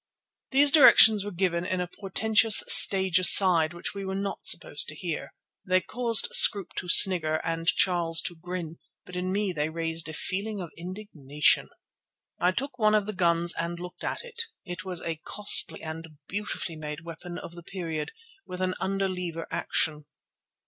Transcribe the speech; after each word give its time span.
These 0.49 0.71
directions 0.71 1.23
were 1.23 1.31
given 1.31 1.63
in 1.63 1.79
a 1.79 1.87
portentous 1.87 2.63
stage 2.65 3.19
aside 3.19 3.71
which 3.71 3.93
we 3.93 4.03
were 4.03 4.15
not 4.15 4.47
supposed 4.47 4.87
to 4.87 4.95
hear. 4.95 5.31
They 5.63 5.79
caused 5.79 6.27
Scroope 6.31 6.73
to 6.77 6.89
snigger 6.89 7.35
and 7.43 7.67
Charles 7.67 8.19
to 8.21 8.35
grin, 8.35 8.79
but 9.05 9.15
in 9.15 9.31
me 9.31 9.53
they 9.53 9.69
raised 9.69 10.09
a 10.09 10.13
feeling 10.13 10.59
of 10.59 10.71
indignation. 10.75 11.69
I 12.39 12.51
took 12.51 12.79
one 12.79 12.95
of 12.95 13.05
the 13.05 13.13
guns 13.13 13.53
and 13.53 13.79
looked 13.79 14.03
at 14.03 14.23
it. 14.23 14.41
It 14.65 14.83
was 14.83 15.01
a 15.03 15.17
costly 15.23 15.83
and 15.83 16.07
beautifully 16.27 16.77
made 16.77 17.01
weapon 17.01 17.37
of 17.37 17.51
the 17.53 17.61
period, 17.61 18.11
with 18.43 18.59
an 18.59 18.73
under 18.79 19.07
lever 19.07 19.45
action. 19.51 20.05